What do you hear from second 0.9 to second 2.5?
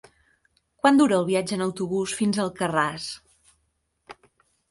dura el viatge en autobús fins a